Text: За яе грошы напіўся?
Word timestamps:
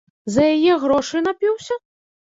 За 0.35 0.45
яе 0.53 0.77
грошы 0.85 1.23
напіўся? 1.29 1.79